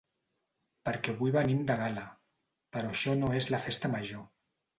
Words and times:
Perquè 0.87 1.13
avui 1.15 1.33
venim 1.35 1.59
de 1.71 1.75
gala, 1.81 2.07
però 2.77 2.91
això 2.95 3.15
no 3.21 3.31
és 3.43 3.51
la 3.55 3.61
festa 3.69 3.95
major. 3.99 4.27